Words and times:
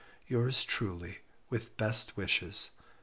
Your's 0.27 0.63
truly 0.65 1.19
with 1.51 1.77
best 1.77 2.17
wishes. 2.17 2.71